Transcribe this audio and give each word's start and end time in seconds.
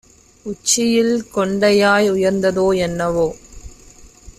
உச்சியில் 0.45 1.27
கொண்டையாய் 1.35 2.09
உயர்ந்ததோ 2.09 2.75
என்னவோ! 2.77 3.27